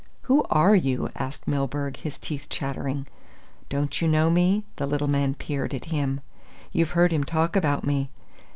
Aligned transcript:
"Who 0.23 0.43
are 0.49 0.73
you?" 0.75 1.11
asked 1.15 1.47
Milburgh, 1.47 1.95
his 1.95 2.17
teeth 2.17 2.49
chattering. 2.49 3.05
"Don't 3.69 4.01
you 4.01 4.07
know 4.07 4.31
me?" 4.31 4.63
The 4.77 4.87
little 4.87 5.07
man 5.07 5.35
peered 5.35 5.75
at 5.75 5.85
him. 5.93 6.21
"You've 6.71 6.89
heard 6.97 7.13
him 7.13 7.23
talk 7.23 7.55
about 7.55 7.85
me. 7.85 8.09